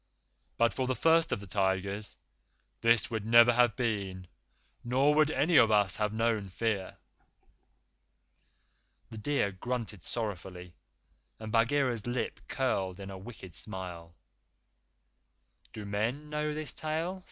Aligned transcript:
But 0.57 0.73
for 0.73 0.87
the 0.87 0.95
First 0.95 1.31
of 1.31 1.39
the 1.41 1.45
Tigers, 1.45 2.17
this 2.79 3.11
would 3.11 3.23
never 3.23 3.53
have 3.53 3.75
been, 3.75 4.25
nor 4.83 5.13
would 5.13 5.29
any 5.29 5.57
of 5.57 5.69
us 5.69 5.97
have 5.97 6.11
known 6.11 6.47
fear." 6.47 6.97
The 9.11 9.19
deer 9.19 9.51
grunted 9.51 10.01
sorrowfully 10.01 10.73
and 11.39 11.51
Bagheera's 11.51 12.07
lips 12.07 12.41
curled 12.47 12.99
in 12.99 13.11
a 13.11 13.17
wicked 13.19 13.53
smile. 13.53 14.15
"Do 15.71 15.85
men 15.85 16.31
know 16.31 16.51
this 16.51 16.73
tale?" 16.73 17.19